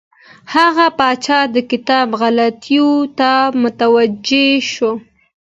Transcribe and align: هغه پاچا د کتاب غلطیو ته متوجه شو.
هغه 0.53 0.85
پاچا 0.97 1.39
د 1.55 1.57
کتاب 1.71 2.07
غلطیو 2.21 2.89
ته 3.17 3.31
متوجه 3.61 4.45
شو. 4.71 4.91